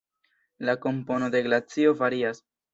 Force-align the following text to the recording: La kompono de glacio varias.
La 0.69 0.75
kompono 0.85 1.29
de 1.37 1.43
glacio 1.51 1.95
varias. 2.03 2.45